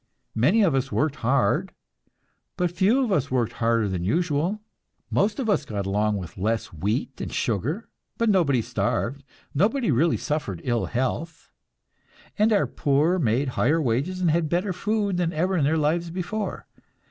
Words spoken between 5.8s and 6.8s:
along with less